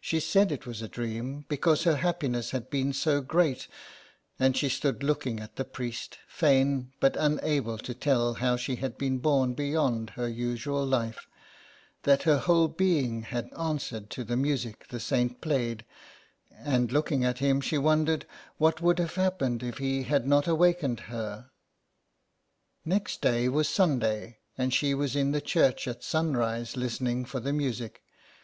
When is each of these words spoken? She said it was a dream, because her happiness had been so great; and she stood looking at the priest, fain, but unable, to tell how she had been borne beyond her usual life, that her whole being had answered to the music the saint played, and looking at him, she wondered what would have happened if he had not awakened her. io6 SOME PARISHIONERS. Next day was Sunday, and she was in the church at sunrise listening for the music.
She 0.00 0.20
said 0.20 0.52
it 0.52 0.66
was 0.68 0.82
a 0.82 0.88
dream, 0.88 1.44
because 1.48 1.82
her 1.82 1.96
happiness 1.96 2.52
had 2.52 2.70
been 2.70 2.92
so 2.92 3.20
great; 3.20 3.66
and 4.38 4.56
she 4.56 4.68
stood 4.68 5.02
looking 5.02 5.40
at 5.40 5.56
the 5.56 5.64
priest, 5.64 6.18
fain, 6.28 6.92
but 7.00 7.16
unable, 7.18 7.76
to 7.78 7.92
tell 7.92 8.34
how 8.34 8.54
she 8.56 8.76
had 8.76 8.96
been 8.96 9.18
borne 9.18 9.54
beyond 9.54 10.10
her 10.10 10.28
usual 10.28 10.86
life, 10.86 11.26
that 12.04 12.22
her 12.22 12.38
whole 12.38 12.68
being 12.68 13.22
had 13.22 13.50
answered 13.52 14.10
to 14.10 14.22
the 14.22 14.36
music 14.36 14.86
the 14.90 15.00
saint 15.00 15.40
played, 15.40 15.84
and 16.52 16.92
looking 16.92 17.24
at 17.24 17.38
him, 17.40 17.60
she 17.60 17.78
wondered 17.78 18.26
what 18.58 18.80
would 18.80 19.00
have 19.00 19.16
happened 19.16 19.64
if 19.64 19.78
he 19.78 20.04
had 20.04 20.24
not 20.24 20.46
awakened 20.46 21.00
her. 21.10 21.24
io6 21.50 22.82
SOME 22.84 22.90
PARISHIONERS. 22.92 22.96
Next 22.96 23.20
day 23.22 23.48
was 23.48 23.68
Sunday, 23.68 24.38
and 24.56 24.72
she 24.72 24.94
was 24.94 25.16
in 25.16 25.32
the 25.32 25.40
church 25.40 25.88
at 25.88 26.04
sunrise 26.04 26.76
listening 26.76 27.24
for 27.24 27.40
the 27.40 27.52
music. 27.52 28.02